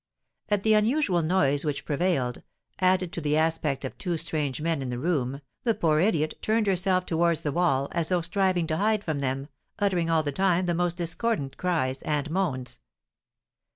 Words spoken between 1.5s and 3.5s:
which prevailed, added to the